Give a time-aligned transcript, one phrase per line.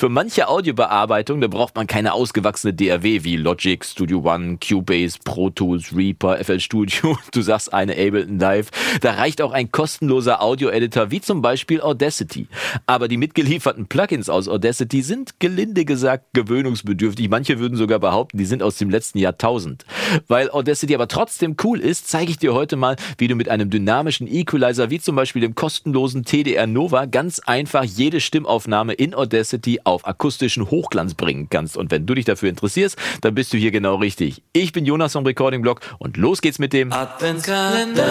[0.00, 5.50] Für manche Audiobearbeitung, da braucht man keine ausgewachsene DAW wie Logic, Studio One, Cubase, Pro
[5.50, 7.18] Tools, Reaper, FL Studio.
[7.32, 8.70] Du sagst eine Ableton Live.
[9.02, 12.48] Da reicht auch ein kostenloser Audio-Editor wie zum Beispiel Audacity.
[12.86, 17.28] Aber die mitgelieferten Plugins aus Audacity sind gelinde gesagt gewöhnungsbedürftig.
[17.28, 19.84] Manche würden sogar behaupten, die sind aus dem letzten Jahrtausend.
[20.28, 23.68] Weil Audacity aber trotzdem cool ist, zeige ich dir heute mal, wie du mit einem
[23.68, 29.78] dynamischen Equalizer wie zum Beispiel dem kostenlosen TDR Nova ganz einfach jede Stimmaufnahme in Audacity
[29.90, 31.76] auf akustischen Hochglanz bringen kannst.
[31.76, 34.42] Und wenn du dich dafür interessierst, dann bist du hier genau richtig.
[34.52, 38.06] Ich bin Jonas vom Recording Blog und los geht's mit dem Adventskalender.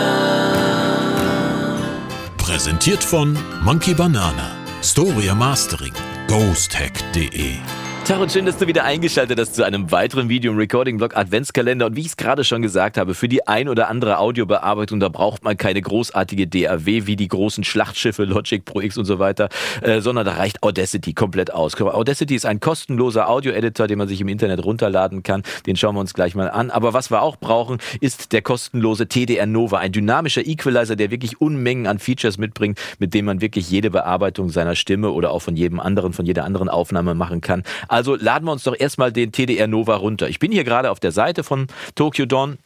[2.38, 5.94] Präsentiert von Monkey Banana, Storia Mastering,
[6.28, 7.79] ghosthack.de
[8.10, 11.86] Tag und schön, dass du wieder eingeschaltet hast zu einem weiteren Video im Recording-Blog Adventskalender.
[11.86, 15.10] Und wie ich es gerade schon gesagt habe, für die ein oder andere Audiobearbeitung, da
[15.10, 19.50] braucht man keine großartige DAW wie die großen Schlachtschiffe Logic Pro X und so weiter,
[19.84, 21.80] äh, sondern da reicht Audacity komplett aus.
[21.80, 25.44] Audacity ist ein kostenloser Audio-Editor, den man sich im Internet runterladen kann.
[25.68, 26.72] Den schauen wir uns gleich mal an.
[26.72, 31.40] Aber was wir auch brauchen, ist der kostenlose TDR Nova, ein dynamischer Equalizer, der wirklich
[31.42, 35.56] Unmengen an Features mitbringt, mit dem man wirklich jede Bearbeitung seiner Stimme oder auch von
[35.56, 37.62] jedem anderen, von jeder anderen Aufnahme machen kann.
[37.88, 40.30] Also laden wir uns doch erstmal den TDR Nova runter.
[40.30, 42.58] Ich bin hier gerade auf der Seite von Tokyo Dawn.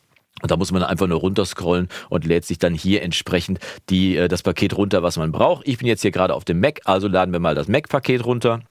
[0.42, 3.60] Und da muss man einfach nur runterscrollen und lädt sich dann hier entsprechend
[3.90, 5.68] die, äh, das Paket runter, was man braucht.
[5.68, 8.62] Ich bin jetzt hier gerade auf dem Mac, also laden wir mal das Mac-Paket runter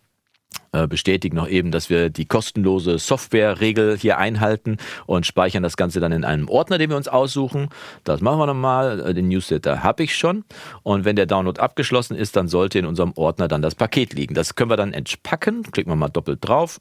[0.73, 6.12] bestätigen noch eben, dass wir die kostenlose Software-Regel hier einhalten und speichern das Ganze dann
[6.12, 7.69] in einem Ordner, den wir uns aussuchen.
[8.05, 9.01] Das machen wir nochmal.
[9.01, 10.45] Äh, den Newsletter habe ich schon.
[10.83, 14.34] Und wenn der Download abgeschlossen ist, dann sollte in unserem Ordner dann das Paket liegen.
[14.34, 15.62] Das können wir dann entspacken.
[15.70, 16.81] Klicken wir mal doppelt drauf.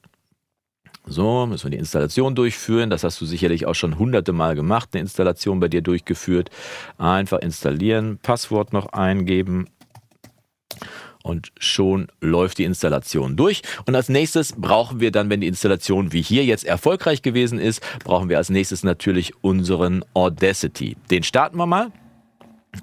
[1.06, 2.90] So, müssen wir die Installation durchführen.
[2.90, 6.52] Das hast du sicherlich auch schon hunderte Mal gemacht, eine Installation bei dir durchgeführt.
[6.98, 9.68] Einfach installieren, Passwort noch eingeben,
[11.24, 13.62] und schon läuft die Installation durch.
[13.86, 17.82] Und als nächstes brauchen wir dann, wenn die Installation wie hier jetzt erfolgreich gewesen ist,
[18.04, 20.98] brauchen wir als nächstes natürlich unseren Audacity.
[21.10, 21.92] Den starten wir mal.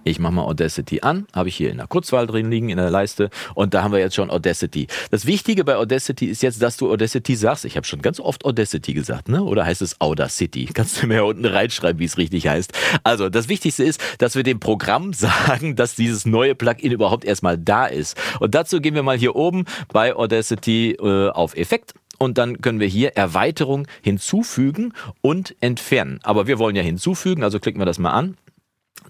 [0.04, 2.90] Ich mache mal Audacity an, habe ich hier in der Kurzwahl drin liegen in der
[2.90, 4.86] Leiste und da haben wir jetzt schon Audacity.
[5.10, 7.64] Das Wichtige bei Audacity ist jetzt, dass du Audacity sagst.
[7.64, 9.42] Ich habe schon ganz oft Audacity gesagt, ne?
[9.42, 10.66] Oder heißt es Audacity?
[10.74, 12.72] Kannst du mir unten reinschreiben, wie es richtig heißt.
[13.02, 17.56] Also, das Wichtigste ist, dass wir dem Programm sagen, dass dieses neue Plugin überhaupt erstmal
[17.56, 18.16] da ist.
[18.40, 22.80] Und dazu gehen wir mal hier oben bei Audacity äh, auf Effekt und dann können
[22.80, 26.20] wir hier Erweiterung hinzufügen und entfernen.
[26.24, 28.36] Aber wir wollen ja hinzufügen, also klicken wir das mal an.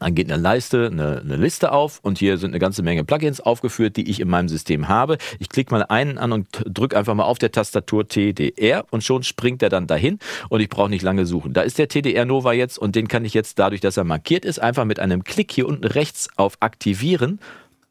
[0.00, 3.40] Dann geht eine Leiste, eine, eine, Liste auf und hier sind eine ganze Menge Plugins
[3.40, 5.18] aufgeführt, die ich in meinem System habe.
[5.38, 9.22] Ich klicke mal einen an und drücke einfach mal auf der Tastatur TDR und schon
[9.22, 11.52] springt er dann dahin und ich brauche nicht lange suchen.
[11.52, 14.44] Da ist der TDR Nova jetzt und den kann ich jetzt dadurch, dass er markiert
[14.44, 17.40] ist, einfach mit einem Klick hier unten rechts auf Aktivieren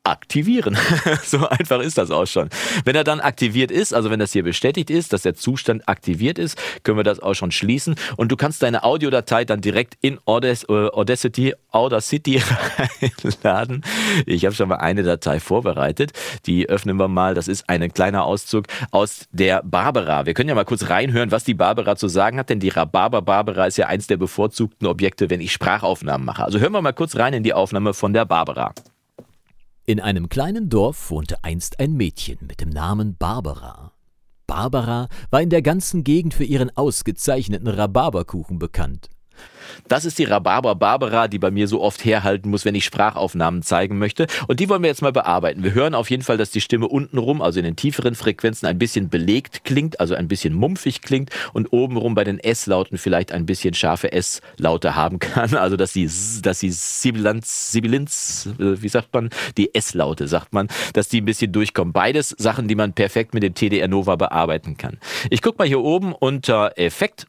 [0.07, 0.77] aktivieren.
[1.23, 2.49] so einfach ist das auch schon.
[2.85, 6.39] Wenn er dann aktiviert ist, also wenn das hier bestätigt ist, dass der Zustand aktiviert
[6.39, 10.15] ist, können wir das auch schon schließen und du kannst deine Audiodatei dann direkt in
[10.15, 12.41] äh, Audacity, Audacity
[13.43, 13.83] reinladen.
[14.25, 16.11] Ich habe schon mal eine Datei vorbereitet,
[16.45, 17.33] die öffnen wir mal.
[17.33, 20.25] Das ist ein kleiner Auszug aus der Barbara.
[20.25, 23.21] Wir können ja mal kurz reinhören, was die Barbara zu sagen hat, denn die Rhabarber
[23.21, 26.43] Barbara ist ja eins der bevorzugten Objekte, wenn ich Sprachaufnahmen mache.
[26.43, 28.73] Also hören wir mal kurz rein in die Aufnahme von der Barbara.
[29.89, 33.93] In einem kleinen Dorf wohnte einst ein Mädchen mit dem Namen Barbara.
[34.45, 39.07] Barbara war in der ganzen Gegend für ihren ausgezeichneten Rhabarberkuchen bekannt.
[39.87, 43.61] Das ist die Rhabarber Barbara, die bei mir so oft herhalten muss, wenn ich Sprachaufnahmen
[43.61, 44.27] zeigen möchte.
[44.47, 45.63] Und die wollen wir jetzt mal bearbeiten.
[45.63, 48.77] Wir hören auf jeden Fall, dass die Stimme untenrum, also in den tieferen Frequenzen, ein
[48.77, 53.45] bisschen belegt klingt, also ein bisschen mumpfig klingt und obenrum bei den S-Lauten vielleicht ein
[53.45, 55.55] bisschen scharfe S-Laute haben kann.
[55.67, 56.09] Also dass die,
[56.43, 61.25] dass die Sibilanz, Sibilanz, äh, wie sagt man, die S-Laute, sagt man, dass die ein
[61.25, 61.93] bisschen durchkommen.
[61.93, 64.97] Beides Sachen, die man perfekt mit dem TDR Nova bearbeiten kann.
[65.29, 67.27] Ich gucke mal hier oben unter Effekt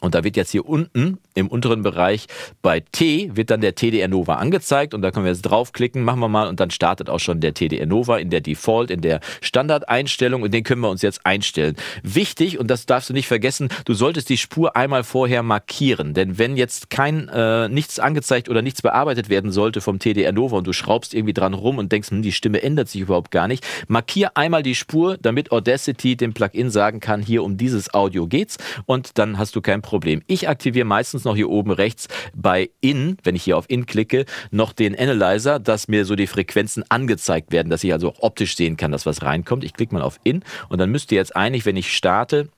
[0.00, 2.26] und da wird jetzt hier unten im unteren Bereich
[2.62, 4.94] bei T wird dann der TDR Nova angezeigt.
[4.94, 6.48] Und da können wir jetzt draufklicken, machen wir mal.
[6.48, 10.42] Und dann startet auch schon der TDR Nova in der Default, in der Standardeinstellung.
[10.42, 11.76] Und den können wir uns jetzt einstellen.
[12.02, 16.38] Wichtig und das darfst du nicht vergessen, du solltest die Spur einmal vorher markieren, denn
[16.38, 20.66] wenn jetzt kein äh, nichts angezeigt oder nichts bearbeitet werden sollte vom TDR Nova und
[20.66, 23.66] du schraubst irgendwie dran rum und denkst, hm, die Stimme ändert sich überhaupt gar nicht,
[23.88, 28.58] markier einmal die Spur, damit Audacity dem Plugin sagen kann, hier um dieses Audio geht's.
[28.86, 30.22] Und dann hast du kein Problem Problem.
[30.26, 34.26] Ich aktiviere meistens noch hier oben rechts bei In, wenn ich hier auf In klicke,
[34.50, 38.54] noch den Analyzer, dass mir so die Frequenzen angezeigt werden, dass ich also auch optisch
[38.54, 39.64] sehen kann, dass was reinkommt.
[39.64, 42.50] Ich klicke mal auf In und dann müsste jetzt eigentlich, wenn ich starte,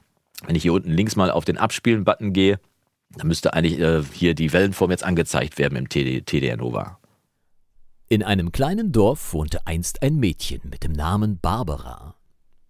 [0.46, 2.58] wenn ich hier unten links mal auf den Abspielen-Button gehe,
[3.16, 6.98] dann müsste eigentlich äh, hier die Wellenform jetzt angezeigt werden im TD, TDR Nova.
[8.08, 12.16] In einem kleinen Dorf wohnte einst ein Mädchen mit dem Namen Barbara.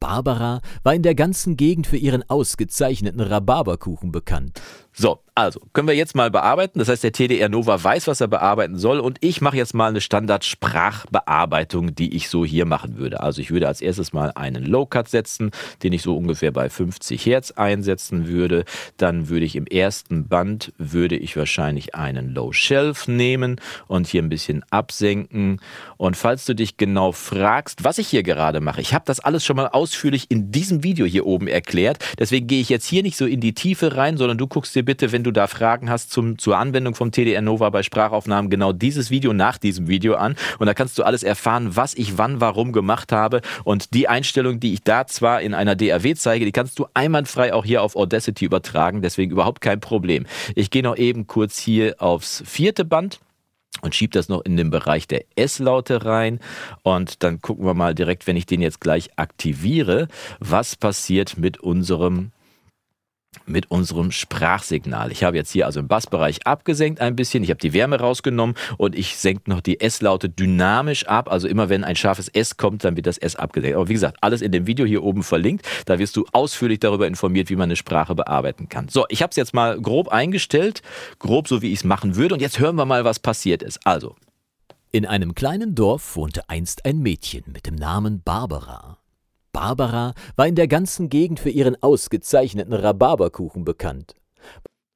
[0.00, 4.61] Barbara war in der ganzen Gegend für ihren ausgezeichneten Rhabarberkuchen bekannt.
[4.92, 6.78] So, also können wir jetzt mal bearbeiten.
[6.78, 9.88] Das heißt, der TDR Nova weiß, was er bearbeiten soll und ich mache jetzt mal
[9.88, 13.20] eine Standard-Sprachbearbeitung, die ich so hier machen würde.
[13.20, 15.52] Also ich würde als erstes mal einen Low-Cut setzen,
[15.82, 18.64] den ich so ungefähr bei 50 Hertz einsetzen würde.
[18.96, 24.28] Dann würde ich im ersten Band, würde ich wahrscheinlich einen Low-Shelf nehmen und hier ein
[24.28, 25.60] bisschen absenken.
[25.96, 29.44] Und falls du dich genau fragst, was ich hier gerade mache, ich habe das alles
[29.46, 31.98] schon mal ausführlich in diesem Video hier oben erklärt.
[32.19, 34.84] Deswegen gehe ich jetzt hier nicht so in die Tiefe rein, sondern du guckst dir
[34.90, 38.72] bitte, wenn du da Fragen hast zum, zur Anwendung vom TDR Nova bei Sprachaufnahmen, genau
[38.72, 40.34] dieses Video nach diesem Video an.
[40.58, 43.40] Und da kannst du alles erfahren, was ich wann, warum gemacht habe.
[43.62, 47.54] Und die Einstellung, die ich da zwar in einer DAW zeige, die kannst du einwandfrei
[47.54, 49.00] auch hier auf Audacity übertragen.
[49.00, 50.26] Deswegen überhaupt kein Problem.
[50.56, 53.20] Ich gehe noch eben kurz hier aufs vierte Band
[53.82, 56.40] und schiebe das noch in den Bereich der S-Laute rein.
[56.82, 60.08] Und dann gucken wir mal direkt, wenn ich den jetzt gleich aktiviere,
[60.40, 62.32] was passiert mit unserem
[63.47, 65.12] mit unserem Sprachsignal.
[65.12, 68.56] Ich habe jetzt hier also im Bassbereich abgesenkt ein bisschen, ich habe die Wärme rausgenommen
[68.77, 71.31] und ich senke noch die S-Laute dynamisch ab.
[71.31, 73.77] Also immer wenn ein scharfes S kommt, dann wird das S abgesenkt.
[73.77, 75.67] Aber wie gesagt, alles in dem Video hier oben verlinkt.
[75.87, 78.88] Da wirst du ausführlich darüber informiert, wie man eine Sprache bearbeiten kann.
[78.88, 80.83] So, ich habe es jetzt mal grob eingestellt,
[81.19, 82.35] grob so wie ich es machen würde.
[82.35, 83.81] Und jetzt hören wir mal, was passiert ist.
[83.85, 84.17] Also.
[84.93, 89.00] In einem kleinen Dorf wohnte einst ein Mädchen mit dem Namen Barbara.
[89.52, 94.14] Barbara war in der ganzen Gegend für ihren ausgezeichneten Rhabarberkuchen bekannt.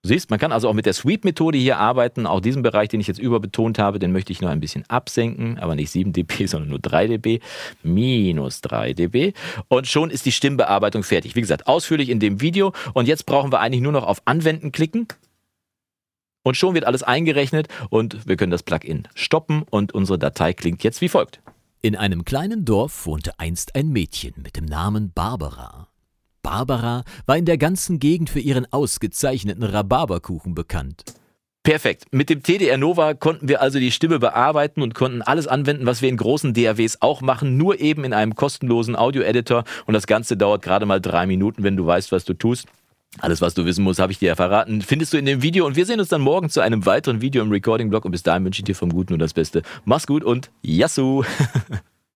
[0.07, 2.27] Siehst, man kann also auch mit der Sweep-Methode hier arbeiten.
[2.27, 5.59] Auch diesen Bereich, den ich jetzt überbetont habe, den möchte ich noch ein bisschen absenken,
[5.59, 7.41] aber nicht 7 dB, sondern nur 3 dB,
[7.83, 9.33] minus 3 dB.
[9.69, 11.37] Und schon ist die Stimmbearbeitung fertig.
[11.37, 12.75] Wie gesagt, ausführlich in dem Video.
[12.93, 15.09] Und jetzt brauchen wir eigentlich nur noch auf Anwenden klicken.
[16.43, 20.85] Und schon wird alles eingerechnet und wir können das Plugin stoppen und unsere Datei klingt
[20.85, 21.41] jetzt wie folgt.
[21.85, 25.89] In einem kleinen Dorf wohnte einst ein Mädchen mit dem Namen Barbara.
[26.41, 31.05] Barbara war in der ganzen Gegend für ihren ausgezeichneten Rhabarberkuchen bekannt.
[31.63, 32.07] Perfekt.
[32.11, 36.01] Mit dem TDR Nova konnten wir also die Stimme bearbeiten und konnten alles anwenden, was
[36.01, 39.65] wir in großen DAWs auch machen, nur eben in einem kostenlosen Audio-Editor.
[39.85, 42.67] Und das Ganze dauert gerade mal drei Minuten, wenn du weißt, was du tust.
[43.21, 44.83] Alles, was du wissen musst, habe ich dir ja verraten.
[44.83, 45.67] Findest du in dem Video.
[45.67, 48.05] Und wir sehen uns dann morgen zu einem weiteren Video im Recording-Blog.
[48.05, 49.63] Und bis dahin wünsche ich dir vom Guten und das Beste.
[49.85, 51.25] Mach's gut und Yassou!